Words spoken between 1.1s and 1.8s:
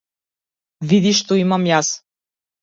што имам